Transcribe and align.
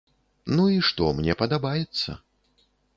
Ну 0.59 0.63
і 0.77 0.79
што, 0.89 1.11
мне 1.19 1.37
падабаецца! 1.45 2.21